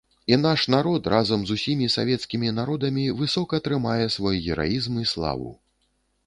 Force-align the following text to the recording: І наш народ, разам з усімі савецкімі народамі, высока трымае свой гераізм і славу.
І 0.31 0.37
наш 0.43 0.61
народ, 0.75 1.09
разам 1.13 1.43
з 1.47 1.51
усімі 1.59 1.89
савецкімі 1.95 2.49
народамі, 2.61 3.03
высока 3.21 3.61
трымае 3.69 4.09
свой 4.15 4.35
гераізм 4.49 4.99
і 5.05 5.07
славу. 5.13 5.55